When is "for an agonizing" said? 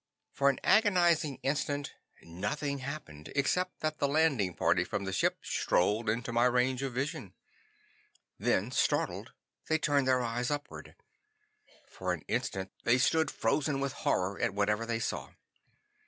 0.31-1.35